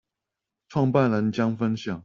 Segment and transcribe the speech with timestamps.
[0.67, 1.99] 創辦人將分享